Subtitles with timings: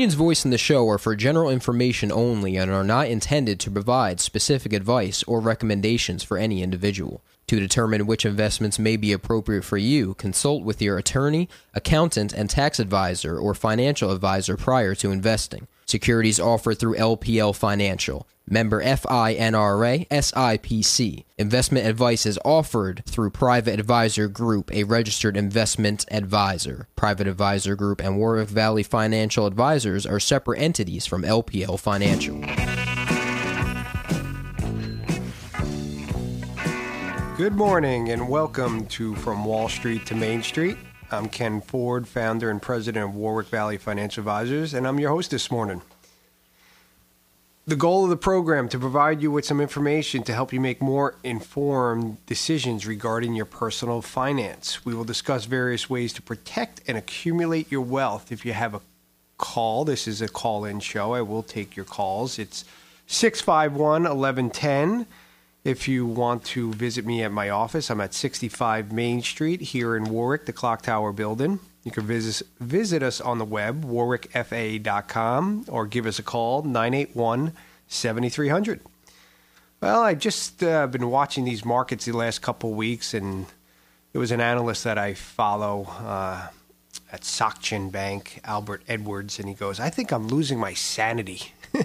[0.00, 3.68] Opinions voiced in the show are for general information only and are not intended to
[3.68, 7.20] provide specific advice or recommendations for any individual.
[7.48, 12.48] To determine which investments may be appropriate for you, consult with your attorney, accountant, and
[12.48, 15.66] tax advisor or financial advisor prior to investing.
[15.88, 18.28] Securities offered through LPL Financial.
[18.46, 21.24] Member FINRA SIPC.
[21.38, 26.88] Investment advice is offered through Private Advisor Group, a registered investment advisor.
[26.94, 32.38] Private Advisor Group and Warwick Valley Financial Advisors are separate entities from LPL Financial.
[37.38, 40.76] Good morning and welcome to From Wall Street to Main Street.
[41.10, 45.30] I'm Ken Ford, founder and president of Warwick Valley Financial Advisors, and I'm your host
[45.30, 45.80] this morning.
[47.66, 50.82] The goal of the program to provide you with some information to help you make
[50.82, 54.84] more informed decisions regarding your personal finance.
[54.84, 58.30] We will discuss various ways to protect and accumulate your wealth.
[58.30, 58.82] If you have a
[59.38, 61.14] call, this is a call-in show.
[61.14, 62.38] I will take your calls.
[62.38, 62.66] It's
[63.06, 65.06] 651 1110.
[65.64, 69.96] If you want to visit me at my office, I'm at 65 Main Street here
[69.96, 71.58] in Warwick, the Clock Tower building.
[71.84, 77.52] You can visit, visit us on the web, warwickfa.com, or give us a call, 981
[77.88, 78.80] 7300.
[79.80, 83.46] Well, I've just uh, been watching these markets the last couple weeks, and
[84.12, 86.48] it was an analyst that I follow uh,
[87.12, 91.52] at Soc-Gen Bank, Albert Edwards, and he goes, I think I'm losing my sanity.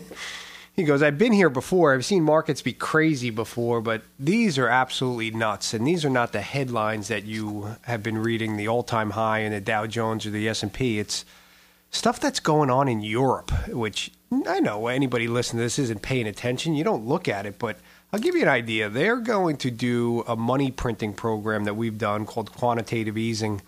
[0.76, 1.94] He goes, I've been here before.
[1.94, 5.72] I've seen markets be crazy before, but these are absolutely nuts.
[5.72, 9.52] And these are not the headlines that you have been reading, the all-time high in
[9.52, 10.98] the Dow Jones or the S&P.
[10.98, 11.26] It's
[11.92, 14.10] stuff that's going on in Europe, which
[14.48, 16.74] I know anybody listening to this isn't paying attention.
[16.74, 17.78] You don't look at it, but
[18.12, 18.90] I'll give you an idea.
[18.90, 23.62] They're going to do a money printing program that we've done called quantitative easing.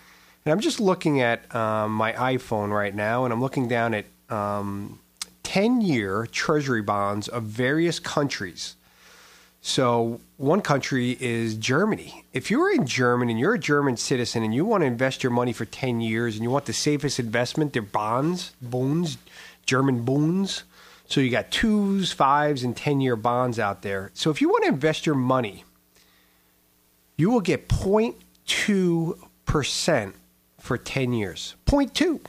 [0.43, 4.05] And I'm just looking at um, my iPhone right now, and I'm looking down at
[4.29, 4.99] um,
[5.45, 8.75] 10 year treasury bonds of various countries.
[9.61, 12.25] So, one country is Germany.
[12.33, 15.31] If you're in Germany and you're a German citizen and you want to invest your
[15.31, 19.17] money for 10 years and you want the safest investment, they're bonds, bonds,
[19.66, 20.63] German bonds.
[21.07, 24.12] So, you got twos, fives, and 10 year bonds out there.
[24.13, 25.63] So, if you want to invest your money,
[27.17, 30.13] you will get 0.2%
[30.59, 31.56] for 10 years.
[31.66, 32.19] 0.2.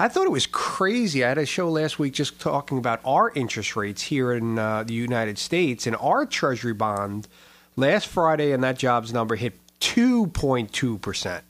[0.00, 1.24] I thought it was crazy.
[1.24, 4.84] I had a show last week just talking about our interest rates here in uh,
[4.84, 7.26] the United States, and our Treasury bond
[7.74, 11.40] last Friday, and that jobs number hit 2.2%.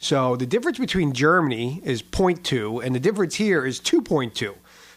[0.00, 4.52] So the difference between Germany is 0.2, and the difference here is 2.2.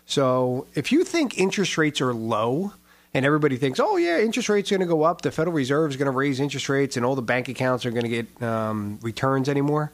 [0.08, 2.74] So if you think interest rates are low,
[3.14, 5.92] and everybody thinks, oh, yeah, interest rates are going to go up, the Federal Reserve
[5.92, 8.42] is going to raise interest rates, and all the bank accounts are going to get
[8.42, 9.92] um, returns anymore,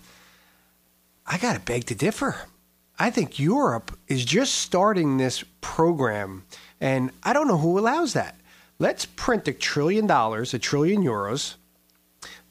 [1.27, 2.47] I got to beg to differ.
[3.01, 6.43] I think Europe is just starting this program,
[6.79, 8.39] and I don't know who allows that.
[8.77, 11.55] Let's print a trillion dollars, a trillion euros,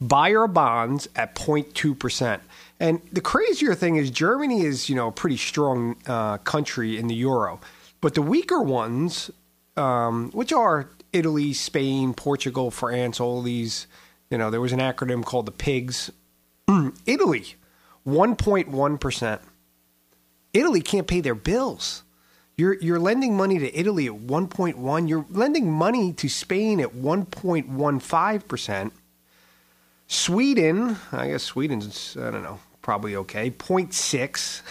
[0.00, 2.41] buy our bonds at 0.2%.
[2.81, 7.06] And the crazier thing is, Germany is, you know, a pretty strong uh, country in
[7.06, 7.61] the euro.
[8.00, 9.31] But the weaker ones,
[9.77, 13.87] um, which are Italy, Spain, Portugal, France, all these,
[14.31, 16.11] you know, there was an acronym called the PIGS.
[17.06, 17.55] Italy,
[18.05, 19.41] 1.1%.
[20.53, 22.03] Italy can't pay their bills.
[22.56, 25.09] You're you're lending money to Italy at 1.1.
[25.09, 28.93] You're lending money to Spain at 1.15 percent.
[30.06, 34.62] Sweden, I guess Sweden's I don't know, probably okay, 0.6.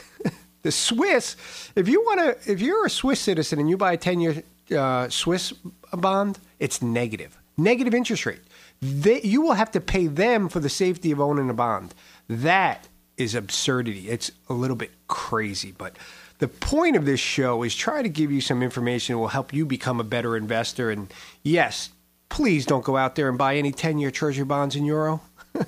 [0.64, 1.36] the Swiss,
[1.76, 4.44] if you want to, if you're a Swiss citizen and you buy a 10 year
[4.78, 5.54] uh, Swiss
[5.94, 8.42] bond, it's Negative negative interest rate.
[8.82, 11.94] They, you will have to pay them for the safety of owning a bond.
[12.28, 12.88] That
[13.20, 14.10] is absurdity.
[14.10, 15.96] It's a little bit crazy, but
[16.40, 19.54] the point of this show is try to give you some information that will help
[19.54, 20.90] you become a better investor.
[20.90, 21.14] And
[21.44, 21.90] yes,
[22.30, 25.22] please don't go out there and buy any 10 year treasury bonds in euro,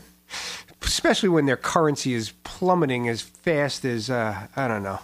[0.81, 4.99] especially when their currency is plummeting as fast as, uh, I don't know,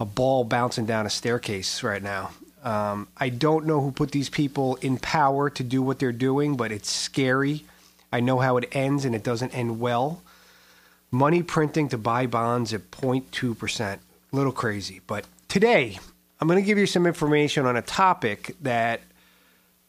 [0.00, 2.30] a ball bouncing down a staircase right now.
[2.62, 6.56] Um, I don't know who put these people in power to do what they're doing,
[6.56, 7.64] but it's scary.
[8.12, 10.22] I know how it ends, and it doesn't end well
[11.10, 13.92] money printing to buy bonds at 0.2%.
[13.92, 13.98] A
[14.36, 15.00] little crazy.
[15.06, 15.98] But today,
[16.40, 19.00] I'm going to give you some information on a topic that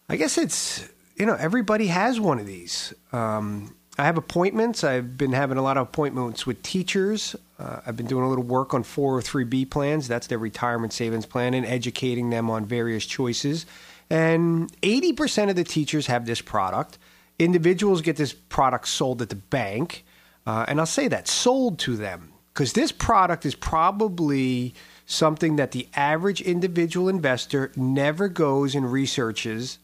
[0.09, 2.93] I guess it's, you know, everybody has one of these.
[3.11, 4.83] Um, I have appointments.
[4.83, 7.35] I've been having a lot of appointments with teachers.
[7.59, 10.07] Uh, I've been doing a little work on 403B plans.
[10.07, 13.65] That's their retirement savings plan and educating them on various choices.
[14.09, 16.99] And 80% of the teachers have this product.
[17.39, 20.05] Individuals get this product sold at the bank.
[20.47, 24.73] Uh, and I'll say that sold to them because this product is probably
[25.05, 29.77] something that the average individual investor never goes and researches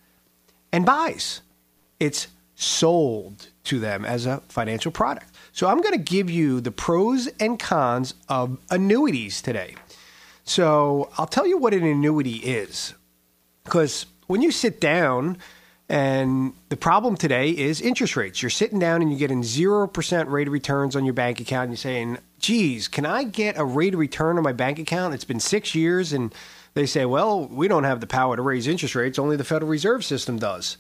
[0.72, 1.42] and buys.
[2.00, 5.36] It's sold to them as a financial product.
[5.52, 9.76] So I'm going to give you the pros and cons of annuities today.
[10.46, 12.94] So I'll tell you what an annuity is.
[13.66, 15.40] Because when you sit down,
[15.90, 18.42] and the problem today is interest rates.
[18.42, 21.72] You're sitting down and you're getting 0% rate of returns on your bank account, and
[21.72, 25.14] you're saying, geez, can I get a rate of return on my bank account?
[25.14, 26.34] It's been six years, and
[26.74, 29.70] they say, well, we don't have the power to raise interest rates, only the Federal
[29.70, 30.78] Reserve System does.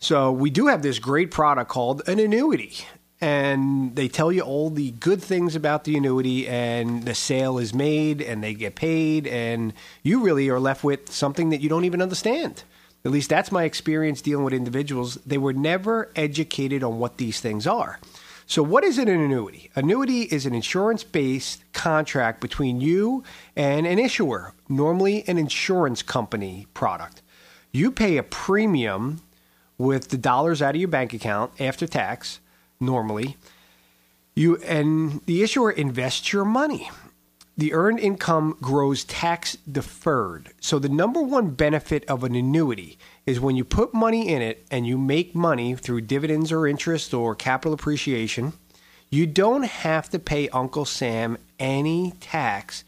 [0.00, 2.74] So we do have this great product called an annuity.
[3.20, 7.74] And they tell you all the good things about the annuity, and the sale is
[7.74, 9.72] made, and they get paid, and
[10.02, 12.62] you really are left with something that you don't even understand.
[13.08, 15.14] At least that's my experience dealing with individuals.
[15.24, 17.98] They were never educated on what these things are.
[18.46, 19.70] So, what is an annuity?
[19.74, 23.24] Annuity is an insurance based contract between you
[23.56, 27.22] and an issuer, normally an insurance company product.
[27.72, 29.22] You pay a premium
[29.78, 32.40] with the dollars out of your bank account after tax,
[32.78, 33.38] normally.
[34.34, 36.90] You and the issuer invests your money.
[37.58, 40.50] The earned income grows tax deferred.
[40.60, 44.64] So the number one benefit of an annuity is when you put money in it
[44.70, 48.52] and you make money through dividends or interest or capital appreciation,
[49.10, 52.84] you don't have to pay Uncle Sam any tax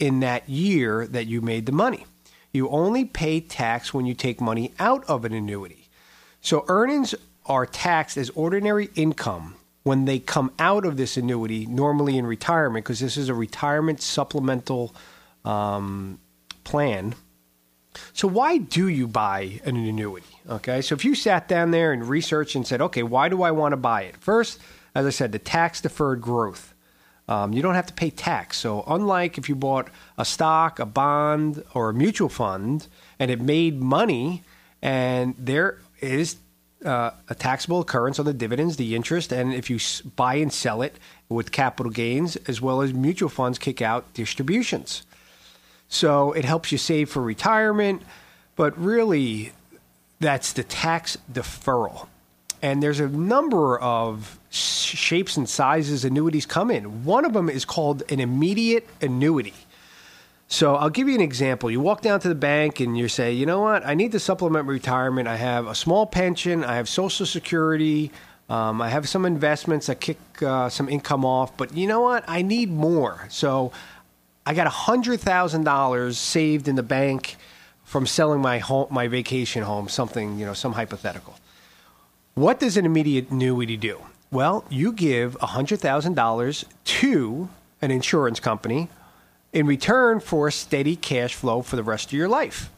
[0.00, 2.04] in that year that you made the money.
[2.52, 5.88] You only pay tax when you take money out of an annuity.
[6.40, 7.14] So earnings
[7.46, 12.84] are taxed as ordinary income when they come out of this annuity, normally in retirement,
[12.84, 14.94] because this is a retirement supplemental
[15.44, 16.18] um,
[16.64, 17.14] plan.
[18.12, 20.26] So, why do you buy an annuity?
[20.48, 23.50] Okay, so if you sat down there and researched and said, okay, why do I
[23.50, 24.16] want to buy it?
[24.16, 24.60] First,
[24.94, 26.74] as I said, the tax deferred growth.
[27.28, 28.58] Um, you don't have to pay tax.
[28.58, 29.88] So, unlike if you bought
[30.18, 32.88] a stock, a bond, or a mutual fund
[33.18, 34.42] and it made money,
[34.82, 36.36] and there is
[36.84, 39.78] uh, a taxable occurrence on the dividends, the interest, and if you
[40.16, 40.96] buy and sell it
[41.28, 45.02] with capital gains, as well as mutual funds kick out distributions.
[45.88, 48.02] So it helps you save for retirement,
[48.56, 49.52] but really,
[50.20, 52.08] that's the tax deferral.
[52.62, 57.04] And there's a number of shapes and sizes annuities come in.
[57.04, 59.54] One of them is called an immediate annuity.
[60.52, 61.70] So I'll give you an example.
[61.70, 63.86] You walk down to the bank and you say, you know what?
[63.86, 65.28] I need to supplement retirement.
[65.28, 66.64] I have a small pension.
[66.64, 68.10] I have Social Security.
[68.48, 71.56] Um, I have some investments that kick uh, some income off.
[71.56, 72.24] But you know what?
[72.26, 73.28] I need more.
[73.30, 73.70] So
[74.44, 77.36] I got $100,000 saved in the bank
[77.84, 81.36] from selling my home, my vacation home, something, you know, some hypothetical.
[82.34, 84.00] What does an immediate annuity do?
[84.32, 87.48] Well, you give $100,000 to
[87.80, 88.88] an insurance company
[89.52, 92.70] in return for steady cash flow for the rest of your life.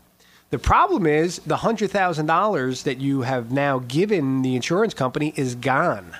[0.51, 6.17] The problem is the $100,000 that you have now given the insurance company is gone.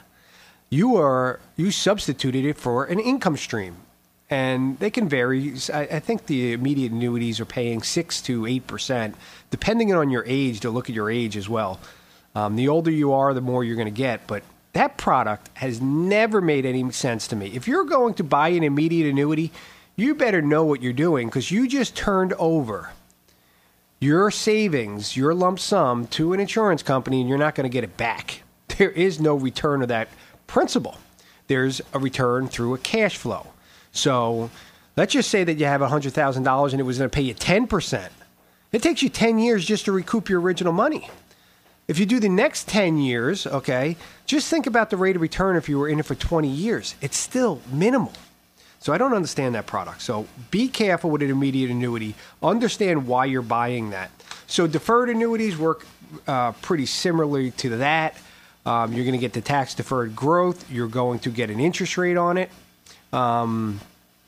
[0.71, 3.77] You are you substituted it for an income stream.
[4.31, 5.53] And they can vary.
[5.75, 9.15] I, think the immediate annuities are paying six to eight percent,
[9.51, 10.61] depending on your age.
[10.61, 11.79] To look at your age as well.
[12.35, 14.27] Um, the older you are, the more you're going to get.
[14.27, 17.49] But that product has never made any sense to me.
[17.49, 19.53] If you're going to buy an immediate annuity,
[19.97, 22.91] you better know what you're doing because you just turned over
[24.01, 27.85] your savings, your lump sum to an insurance company and you're not going to get
[27.85, 28.43] it back.
[28.79, 30.09] There is no return of that
[30.47, 30.97] principal.
[31.47, 33.49] There's a return through a cash flow.
[33.93, 34.51] So
[34.97, 38.09] let's just say that you have $100,000 and it was going to pay you 10%.
[38.73, 41.11] It takes you 10 years just to recoup your original money.
[41.87, 45.57] If you do the next 10 years, okay, just think about the rate of return
[45.57, 46.95] if you were in it for 20 years.
[47.03, 48.13] It's still minimal.
[48.83, 50.03] So I don't understand that product.
[50.03, 52.17] So be careful with an immediate annuity.
[52.43, 54.11] Understand why you're buying that.
[54.49, 55.87] So deferred annuities work
[56.27, 58.17] uh, pretty similarly to that.
[58.67, 60.69] Um, you're going to get the tax deferred growth.
[60.69, 62.51] You're going to get an interest rate on it.
[63.13, 63.81] Um,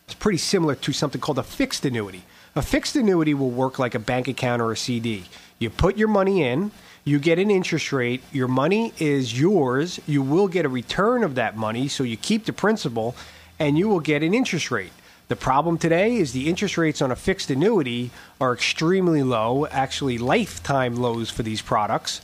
[0.05, 2.23] it's pretty similar to something called a fixed annuity.
[2.55, 5.25] A fixed annuity will work like a bank account or a CD.
[5.59, 6.71] You put your money in,
[7.05, 11.35] you get an interest rate, your money is yours, you will get a return of
[11.35, 13.17] that money, so you keep the principal,
[13.59, 14.93] and you will get an interest rate.
[15.29, 20.19] The problem today is the interest rates on a fixed annuity are extremely low, actually
[20.19, 22.21] lifetime lows for these products.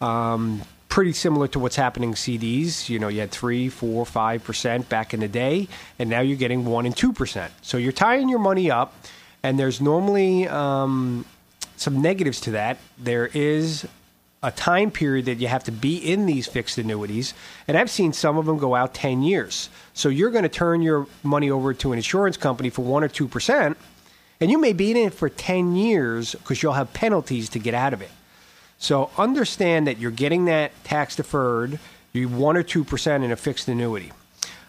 [0.00, 2.88] Um, pretty similar to what's happening CDs.
[2.88, 5.68] You know, you had three, four, five percent back in the day,
[5.98, 7.52] and now you're getting one and two percent.
[7.60, 8.94] So you're tying your money up,
[9.42, 11.26] and there's normally um,
[11.76, 12.78] some negatives to that.
[12.96, 13.86] There is
[14.42, 17.34] a time period that you have to be in these fixed annuities.
[17.66, 19.68] And I've seen some of them go out 10 years.
[19.94, 23.08] So you're going to turn your money over to an insurance company for 1 or
[23.08, 23.76] 2%,
[24.40, 27.74] And you may be in it for 10 years because you'll have penalties to get
[27.74, 28.10] out of it.
[28.78, 31.80] So understand that you're getting that tax deferred,
[32.12, 34.12] you 1 or 2% in a fixed annuity.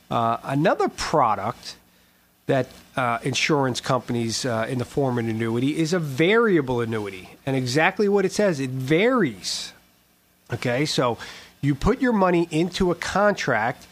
[0.09, 1.75] Uh, another product
[2.49, 7.29] that uh, insurance companies uh, in the form of an annuity is a variable annuity.
[7.45, 9.71] And exactly what it says, it varies.
[10.51, 11.19] Okay, so
[11.61, 13.85] you put your money into a contract,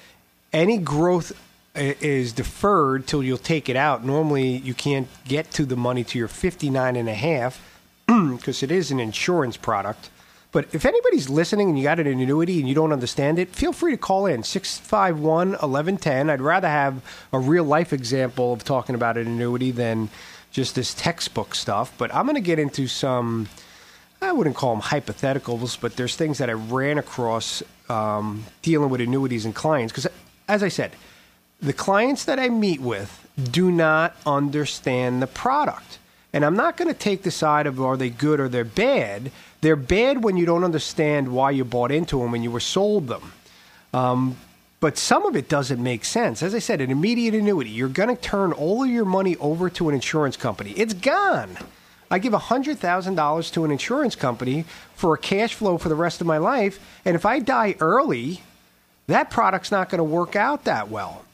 [0.51, 1.33] any growth
[1.75, 4.03] is deferred till you'll take it out.
[4.03, 7.61] Normally, you can't get to the money to your 59 and a half
[8.07, 10.09] because it is an insurance product.
[10.57, 13.71] But if anybody's listening and you got an annuity and you don't understand it, feel
[13.71, 16.31] free to call in 651 1110.
[16.31, 20.09] I'd rather have a real life example of talking about an annuity than
[20.49, 21.93] just this textbook stuff.
[21.99, 23.49] But I'm going to get into some,
[24.19, 28.99] I wouldn't call them hypotheticals, but there's things that I ran across um, dealing with
[28.99, 29.93] annuities and clients.
[29.93, 30.07] Because,
[30.47, 30.93] as I said,
[31.61, 35.99] the clients that I meet with do not understand the product.
[36.33, 39.31] And I'm not going to take the side of are they good or they're bad.
[39.61, 43.07] They're bad when you don't understand why you bought into them when you were sold
[43.07, 43.33] them.
[43.93, 44.37] Um,
[44.79, 46.43] but some of it doesn't make sense.
[46.43, 49.69] As I said, an immediate annuity, you're going to turn all of your money over
[49.71, 50.71] to an insurance company.
[50.71, 51.57] It's gone.
[52.11, 56.27] I give $100,000 to an insurance company for a cash flow for the rest of
[56.27, 56.79] my life.
[57.03, 58.41] And if I die early,
[59.07, 61.25] that product's not going to work out that well.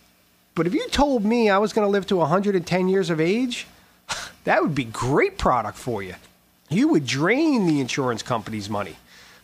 [0.55, 3.67] But if you told me I was going to live to 110 years of age,
[4.43, 6.15] that would be great product for you.
[6.69, 8.95] You would drain the insurance company's money.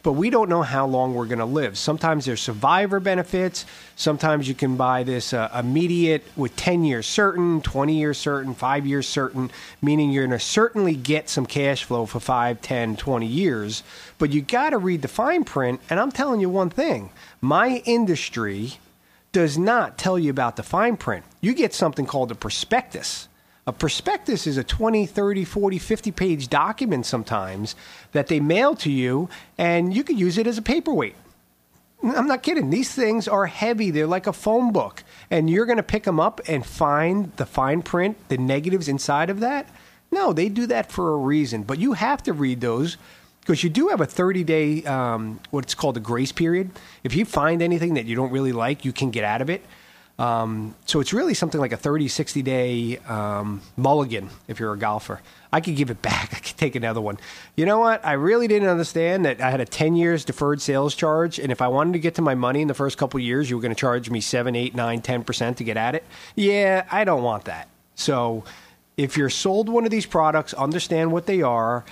[0.01, 1.77] But we don't know how long we're going to live.
[1.77, 3.65] Sometimes there's survivor benefits.
[3.98, 8.86] Sometimes you can buy this uh, immediate with 10 years certain, 20 years certain, 5
[8.86, 9.51] years certain,
[9.82, 13.84] meaning you're going to certainly get some cash flow for 5, 10, 20 years.
[14.18, 15.82] But you got to read the fine print.
[15.89, 17.10] And I'm telling you one thing
[17.41, 18.75] my industry
[19.32, 21.25] does not tell you about the fine print.
[21.41, 23.28] You get something called a prospectus.
[23.69, 27.75] A prospectus is a 20, 30, 40, 50 page document sometimes
[28.13, 31.15] that they mail to you, and you could use it as a paperweight.
[32.01, 32.71] I'm not kidding.
[32.71, 33.91] These things are heavy.
[33.91, 35.03] They're like a phone book.
[35.29, 39.29] And you're going to pick them up and find the fine print, the negatives inside
[39.29, 39.69] of that?
[40.09, 41.61] No, they do that for a reason.
[41.61, 42.97] But you have to read those
[43.41, 46.71] because you do have a 30 day, um, what's called a grace period.
[47.03, 49.63] If you find anything that you don't really like, you can get out of it.
[50.19, 54.77] Um, so it's really something like a 30, 60 day um, mulligan if you're a
[54.77, 55.21] golfer.
[55.51, 56.33] I could give it back.
[56.35, 57.17] I could take another one.
[57.55, 58.05] You know what?
[58.05, 61.39] I really didn't understand that I had a 10 years deferred sales charge.
[61.39, 63.55] And if I wanted to get to my money in the first couple years, you
[63.55, 66.03] were going to charge me 7, 8, 9, 10% to get at it.
[66.35, 67.69] Yeah, I don't want that.
[67.95, 68.43] So
[68.97, 71.85] if you're sold one of these products, understand what they are.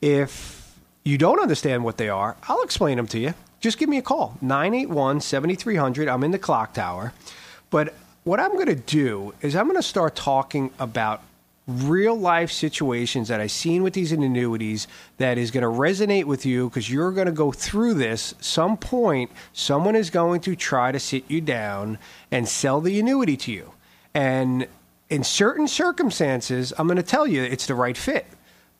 [0.00, 0.74] If
[1.04, 3.34] you don't understand what they are, I'll explain them to you.
[3.60, 6.08] Just give me a call 981 7300.
[6.08, 7.12] I'm in the clock tower.
[7.70, 7.94] But
[8.24, 11.22] what I'm going to do is I'm going to start talking about
[11.66, 16.44] real life situations that I've seen with these annuities that is going to resonate with
[16.44, 18.34] you because you're going to go through this.
[18.40, 21.98] Some point, someone is going to try to sit you down
[22.30, 23.72] and sell the annuity to you.
[24.12, 24.66] And
[25.08, 28.26] in certain circumstances, I'm going to tell you it's the right fit.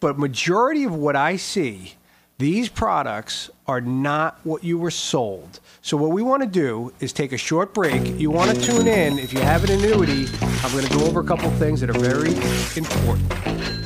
[0.01, 1.95] But majority of what I see
[2.39, 5.61] these products are not what you were sold.
[5.83, 8.19] So, what we want to do is take a short break.
[8.19, 9.19] You want to tune in.
[9.19, 11.99] If you have an annuity, I'm going to go over a couple things that are
[11.99, 12.35] very
[12.77, 13.84] important.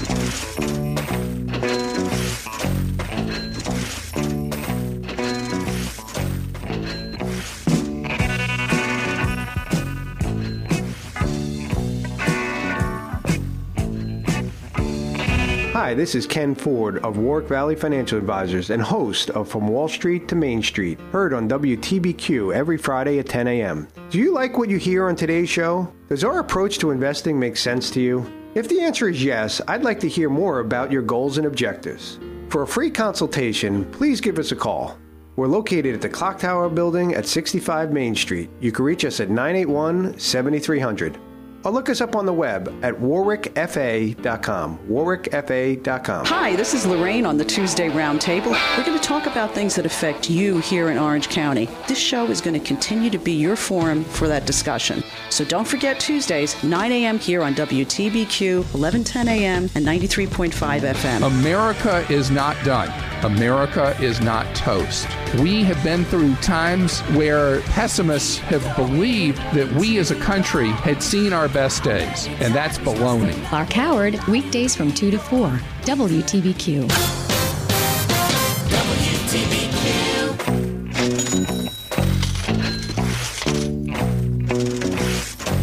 [15.88, 19.88] Hi, this is Ken Ford of Warwick Valley Financial Advisors and host of From Wall
[19.88, 23.88] Street to Main Street, heard on WTBQ every Friday at 10 a.m.
[24.10, 25.90] Do you like what you hear on today's show?
[26.10, 28.30] Does our approach to investing make sense to you?
[28.54, 32.18] If the answer is yes, I'd like to hear more about your goals and objectives.
[32.50, 34.98] For a free consultation, please give us a call.
[35.36, 38.50] We're located at the Clock Tower building at 65 Main Street.
[38.60, 41.18] You can reach us at 981 7300
[41.68, 44.78] or look us up on the web at warwickfa.com.
[44.88, 46.24] warwickfa.com.
[46.24, 48.56] Hi, this is Lorraine on the Tuesday Roundtable.
[48.76, 51.68] We're going to talk about things that affect you here in Orange County.
[51.86, 55.04] This show is going to continue to be your forum for that discussion.
[55.28, 57.18] So don't forget Tuesdays, 9 a.m.
[57.18, 59.64] here on WTBQ, 1110 a.m.
[59.74, 61.26] and 93.5 FM.
[61.26, 62.88] America is not done.
[63.24, 65.08] America is not toast.
[65.40, 71.02] We have been through times where pessimists have believed that we as a country had
[71.02, 73.34] seen our best days, and that's baloney.
[73.46, 75.48] Clark Howard, weekdays from 2 to 4,
[75.82, 76.86] WTBQ.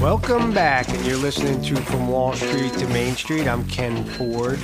[0.01, 3.47] Welcome back, and you're listening to From Wall Street to Main Street.
[3.47, 4.59] I'm Ken Ford,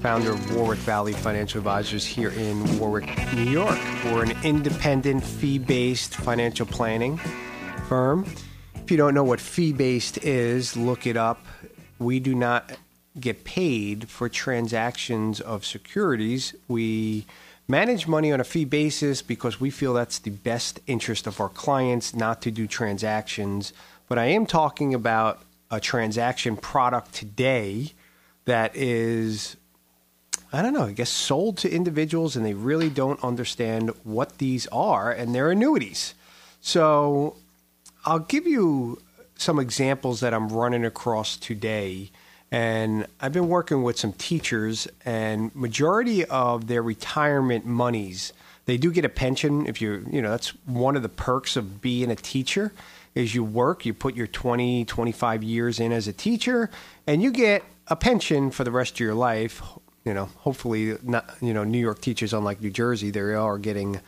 [0.00, 3.80] founder of Warwick Valley Financial Advisors here in Warwick, New York.
[4.04, 7.16] We're an independent, fee based financial planning
[7.88, 8.24] firm.
[8.84, 11.44] If you don't know what fee based is, look it up.
[11.98, 12.76] We do not
[13.18, 16.54] get paid for transactions of securities.
[16.68, 17.24] We
[17.66, 21.48] manage money on a fee basis because we feel that's the best interest of our
[21.48, 23.72] clients not to do transactions
[24.08, 27.92] but I am talking about a transaction product today
[28.44, 29.56] that is,
[30.52, 34.66] I don't know, I guess sold to individuals and they really don't understand what these
[34.68, 36.14] are, and they're annuities.
[36.60, 37.36] So
[38.04, 39.00] I'll give you
[39.36, 42.10] some examples that I'm running across today.
[42.50, 48.32] And I've been working with some teachers, and majority of their retirement monies,
[48.66, 49.66] they do get a pension.
[49.66, 52.72] If you, you know, that's one of the perks of being a teacher
[53.14, 56.70] is you work, you put your 20, 25 years in as a teacher,
[57.06, 59.62] and you get a pension for the rest of your life.
[60.04, 64.00] You know, hopefully, not, you know, New York teachers, unlike New Jersey, they are getting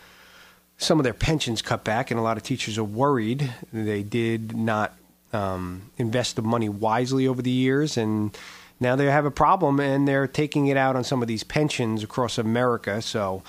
[0.79, 3.53] some of their pensions cut back, and a lot of teachers are worried.
[3.73, 4.95] They did not
[5.33, 8.37] um, invest the money wisely over the years, and
[8.79, 12.03] now they have a problem, and they're taking it out on some of these pensions
[12.03, 13.01] across America.
[13.01, 13.43] So,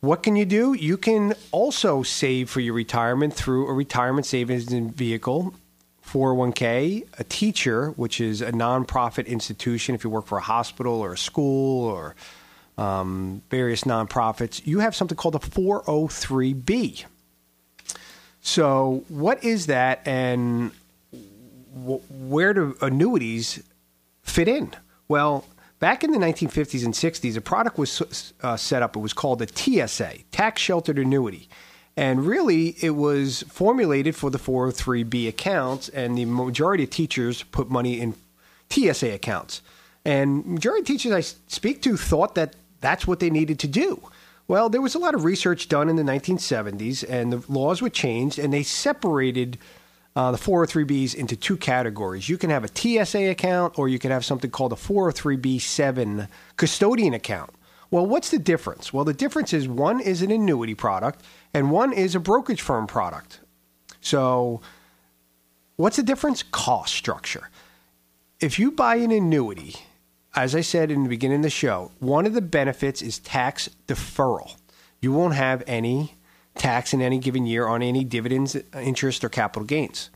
[0.00, 0.74] what can you do?
[0.74, 5.54] You can also save for your retirement through a retirement savings vehicle,
[6.06, 9.94] 401k, a teacher, which is a nonprofit institution.
[9.94, 12.14] If you work for a hospital or a school or
[12.76, 17.04] um, various nonprofits, you have something called a 403b.
[18.40, 20.70] So, what is that, and
[21.72, 23.62] where do annuities
[24.22, 24.72] fit in?
[25.08, 25.44] Well,
[25.84, 28.96] Back in the 1950s and 60s, a product was uh, set up.
[28.96, 31.46] It was called a TSA, tax sheltered annuity.
[31.94, 37.68] And really, it was formulated for the 403B accounts, and the majority of teachers put
[37.68, 38.14] money in
[38.70, 39.60] TSA accounts.
[40.06, 42.54] And majority of teachers I speak to thought that
[42.84, 44.02] that's what they needed to do.
[44.46, 47.88] Well, there was a lot of research done in the 1970s, and the laws were
[47.88, 49.58] changed, and they separated
[50.16, 52.28] uh, the 403bs into two categories.
[52.28, 57.14] You can have a TSA account or you can have something called a 403b7 custodian
[57.14, 57.50] account.
[57.90, 58.92] Well, what's the difference?
[58.92, 62.86] Well, the difference is one is an annuity product and one is a brokerage firm
[62.86, 63.40] product.
[64.00, 64.60] So,
[65.76, 66.42] what's the difference?
[66.42, 67.50] Cost structure.
[68.40, 69.76] If you buy an annuity,
[70.34, 73.70] as I said in the beginning of the show, one of the benefits is tax
[73.86, 74.56] deferral.
[75.00, 76.14] You won't have any
[76.56, 80.10] tax in any given year on any dividends, interest, or capital gains.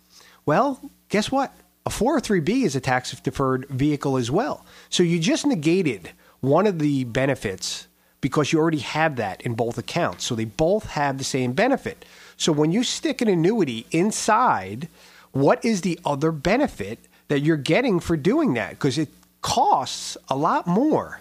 [0.46, 1.52] Well, guess what?
[1.86, 4.64] A 403b is a tax deferred vehicle as well.
[4.88, 7.86] So you just negated one of the benefits
[8.20, 10.24] because you already have that in both accounts.
[10.24, 12.04] So they both have the same benefit.
[12.36, 14.88] So when you stick an annuity inside,
[15.32, 18.70] what is the other benefit that you're getting for doing that?
[18.70, 19.08] Because it
[19.40, 21.20] costs a lot more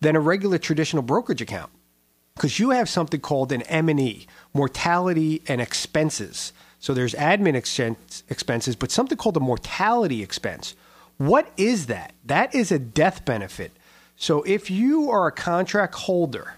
[0.00, 1.70] than a regular traditional brokerage account
[2.34, 6.52] because you have something called an M&E, mortality and expenses.
[6.78, 10.76] So there's admin expense, expenses, but something called a mortality expense.
[11.16, 12.12] What is that?
[12.24, 13.72] That is a death benefit.
[14.14, 16.54] So if you are a contract holder,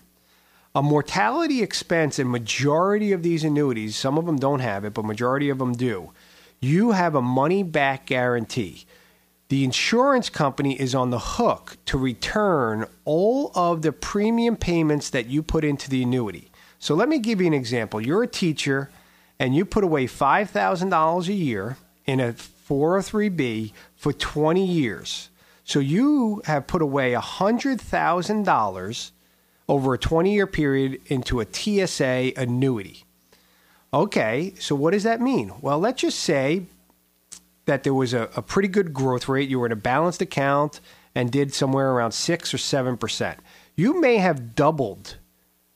[0.74, 5.04] a mortality expense in majority of these annuities, some of them don't have it, but
[5.04, 6.12] majority of them do.
[6.60, 8.84] You have a money back guarantee
[9.50, 15.26] the insurance company is on the hook to return all of the premium payments that
[15.26, 16.52] you put into the annuity.
[16.78, 18.00] So let me give you an example.
[18.00, 18.90] You're a teacher
[19.40, 25.30] and you put away $5,000 a year in a 403B for 20 years.
[25.64, 29.10] So you have put away $100,000
[29.68, 33.04] over a 20 year period into a TSA annuity.
[33.92, 35.52] Okay, so what does that mean?
[35.60, 36.66] Well, let's just say
[37.66, 39.48] that there was a, a pretty good growth rate.
[39.48, 40.80] You were in a balanced account
[41.14, 43.38] and did somewhere around six or seven percent.
[43.76, 45.16] You may have doubled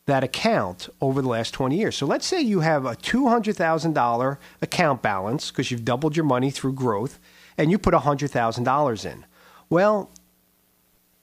[0.06, 1.96] that account over the last 20 years.
[1.96, 6.74] So let's say you have a $200,000 account balance because you've doubled your money through
[6.74, 7.18] growth
[7.56, 9.24] and you put $100,000 in.
[9.70, 10.10] Well,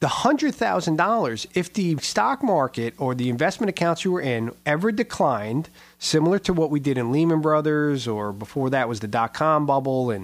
[0.01, 5.69] the $100,000, if the stock market or the investment accounts you were in ever declined,
[5.99, 9.67] similar to what we did in Lehman Brothers or before that was the dot com
[9.67, 10.23] bubble in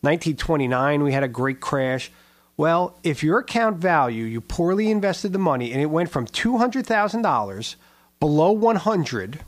[0.00, 2.10] 1929, we had a great crash.
[2.56, 7.76] Well, if your account value, you poorly invested the money and it went from $200,000
[8.18, 9.40] below 100,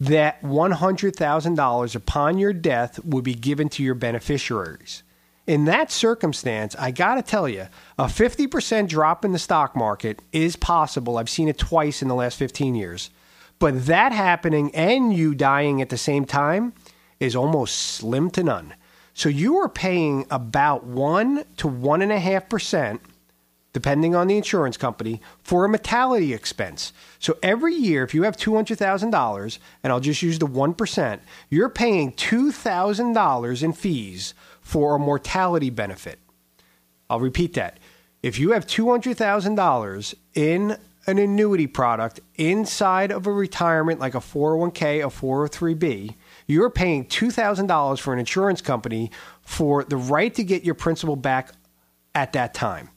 [0.00, 5.02] that $100,000 upon your death would be given to your beneficiaries.
[5.46, 10.22] In that circumstance, I got to tell you, a 50% drop in the stock market
[10.32, 11.18] is possible.
[11.18, 13.10] I've seen it twice in the last 15 years.
[13.58, 16.72] But that happening and you dying at the same time
[17.20, 18.74] is almost slim to none.
[19.12, 23.02] So you are paying about one to one and a half percent,
[23.72, 26.92] depending on the insurance company, for a mortality expense.
[27.20, 30.46] So every year, if you have two hundred thousand dollars, and I'll just use the
[30.46, 36.18] one percent, you're paying two thousand dollars in fees for a mortality benefit.
[37.08, 37.78] I'll repeat that.
[38.22, 45.04] If you have $200,000 in an annuity product inside of a retirement like a 401k,
[45.04, 46.14] a 403b,
[46.46, 49.10] you're paying $2,000 for an insurance company
[49.42, 51.52] for the right to get your principal back
[52.14, 52.88] at that time.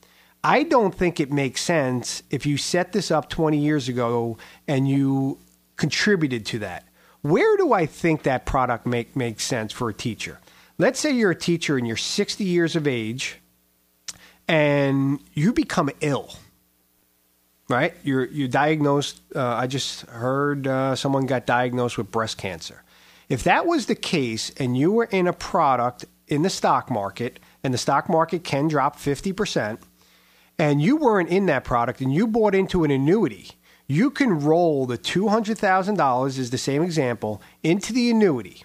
[0.44, 4.88] I don't think it makes sense if you set this up 20 years ago and
[4.88, 5.40] you
[5.76, 6.86] contributed to that.
[7.22, 10.40] Where do I think that product make makes sense for a teacher?
[10.80, 13.40] Let's say you're a teacher and you're 60 years of age
[14.48, 16.34] and you become ill,
[17.68, 17.96] right?
[18.04, 19.22] You're you're diagnosed.
[19.36, 22.84] Uh, I just heard uh, someone got diagnosed with breast cancer.
[23.28, 27.40] If that was the case, and you were in a product in the stock market,
[27.64, 29.82] and the stock market can drop fifty percent,
[30.58, 33.50] and you weren't in that product, and you bought into an annuity,
[33.88, 38.64] you can roll the two hundred thousand dollars is the same example into the annuity.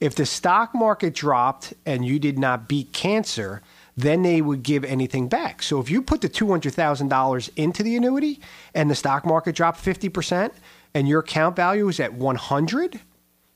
[0.00, 3.62] If the stock market dropped and you did not beat cancer,
[3.96, 5.62] then they would give anything back.
[5.62, 8.40] So if you put the $200,000 into the annuity
[8.74, 10.52] and the stock market dropped 50%
[10.94, 13.00] and your account value is at 100,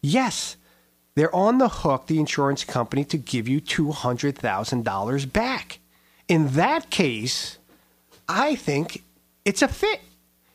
[0.01, 0.57] yes,
[1.15, 5.81] they're on the hook, the insurance company, to give you $200,000 back.
[6.29, 7.59] In that case,
[8.29, 9.03] I think
[9.45, 10.01] it's a fit.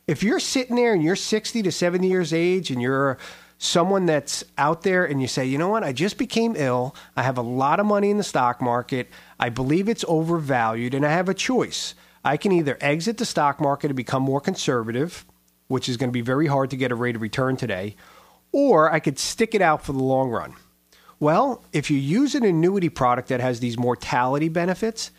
[0.07, 3.17] If you're sitting there and you're 60 to 70 years age and you're
[3.63, 6.95] someone that's out there and you say, you know what, I just became ill.
[7.15, 9.09] I have a lot of money in the stock market.
[9.39, 11.95] I believe it's overvalued, and I have a choice.
[12.25, 15.25] I can either exit the stock market and become more conservative,
[15.67, 17.95] which is going to be very hard to get a rate of return today,
[18.51, 20.55] or I could stick it out for the long run.
[21.19, 25.11] Well, if you use an annuity product that has these mortality benefits,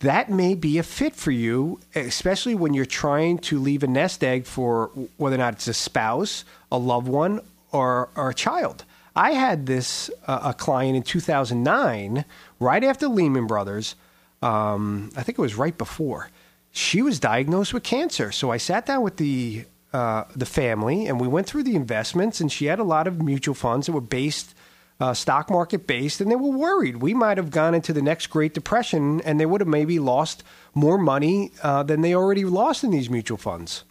[0.00, 4.22] that may be a fit for you, especially when you're trying to leave a nest
[4.22, 7.40] egg for whether or not it's a spouse, a loved one,
[7.72, 8.84] or, or a child.
[9.14, 12.24] I had this uh, a client in 2009,
[12.60, 13.94] right after Lehman Brothers.
[14.42, 16.30] Um, I think it was right before.
[16.72, 19.64] She was diagnosed with cancer, so I sat down with the
[19.96, 22.38] uh, the family and we went through the investments.
[22.40, 24.54] And she had a lot of mutual funds that were based
[25.00, 28.28] uh, stock market based, and they were worried we might have gone into the next
[28.28, 30.42] Great Depression and they would have maybe lost
[30.74, 33.84] more money uh, than they already lost in these mutual funds.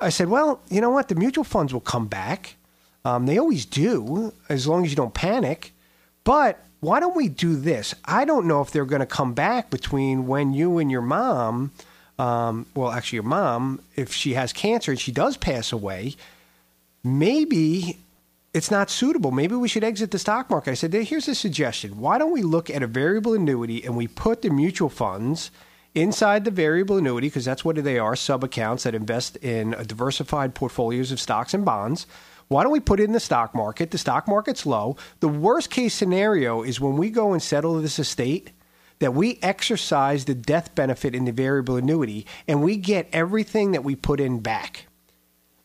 [0.00, 1.08] I said, well, you know what?
[1.08, 2.56] The mutual funds will come back.
[3.04, 5.72] Um, they always do, as long as you don't panic.
[6.24, 7.94] But why don't we do this?
[8.04, 11.70] I don't know if they're going to come back between when you and your mom,
[12.18, 16.14] um, well, actually, your mom, if she has cancer and she does pass away,
[17.02, 17.98] maybe
[18.54, 19.30] it's not suitable.
[19.30, 20.72] Maybe we should exit the stock market.
[20.72, 21.98] I said, here's a suggestion.
[21.98, 25.50] Why don't we look at a variable annuity and we put the mutual funds
[25.94, 30.54] inside the variable annuity, because that's what they are sub accounts that invest in diversified
[30.54, 32.06] portfolios of stocks and bonds.
[32.48, 33.90] Why don't we put it in the stock market?
[33.90, 34.96] The stock market's low.
[35.20, 38.52] The worst case scenario is when we go and settle this estate
[38.98, 43.84] that we exercise the death benefit in the variable annuity and we get everything that
[43.84, 44.86] we put in back.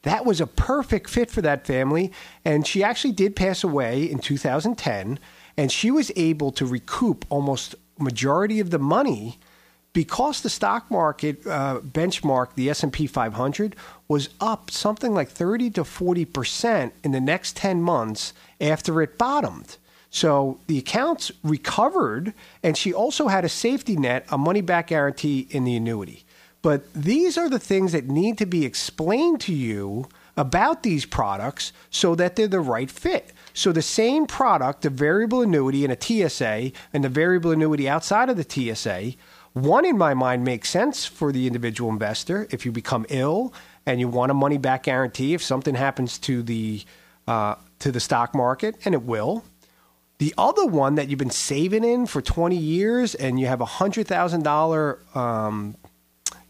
[0.04, 2.12] That was a perfect fit for that family.
[2.46, 5.20] And she actually did pass away in 2010.
[5.58, 9.40] And she was able to recoup almost majority of the money
[9.98, 13.76] because the stock market uh, benchmark, the S&P 500,
[14.08, 19.18] was up something like 30 to 40 percent in the next 10 months after it
[19.18, 19.78] bottomed.
[20.12, 25.48] So the accounts recovered, and she also had a safety net, a money back guarantee
[25.50, 26.27] in the annuity.
[26.62, 31.74] But these are the things that need to be explained to you about these products
[31.90, 33.34] so that they're the right fit.
[33.54, 38.30] So the same product, the variable annuity and a TSA, and the variable annuity outside
[38.30, 39.14] of the TSA,
[39.54, 42.48] one in my mind makes sense for the individual investor.
[42.52, 43.54] If you become ill
[43.88, 46.84] and you want a money back guarantee if something happens to the
[47.28, 49.44] uh, to the stock market, and it will.
[50.20, 53.66] The other one that you've been saving in for 20 years and you have a
[53.66, 55.76] $100,000 um,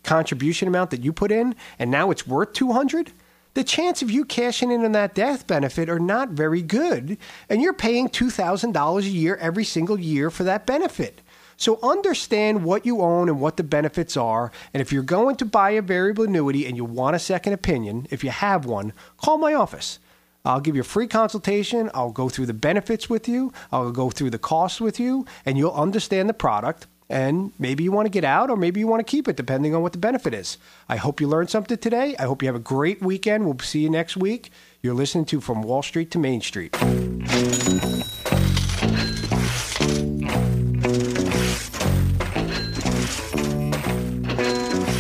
[0.08, 3.12] contribution amount that you put in and now it's worth 200
[3.58, 7.18] the chance of you cashing in on that death benefit are not very good.
[7.50, 11.22] And you're paying $2000 a year every single year for that benefit.
[11.58, 14.52] So understand what you own and what the benefits are.
[14.76, 18.06] And if you're going to buy a variable annuity and you want a second opinion
[18.12, 19.98] if you have one call my office.
[20.46, 21.90] I'll give you a free consultation.
[21.96, 23.52] I'll go through the benefits with you.
[23.72, 27.92] I'll go through the costs with you, and you'll understand the product and maybe you
[27.92, 29.98] want to get out or maybe you want to keep it, depending on what the
[29.98, 30.58] benefit is.
[30.90, 32.16] I hope you learned something today.
[32.20, 33.46] I hope you have a great weekend.
[33.46, 34.52] We'll see you next week.
[34.82, 36.76] You're listening to From Wall Street to Main Street.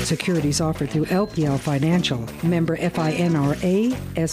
[0.07, 4.31] Securities offered through LPL Financial, member FINRA S.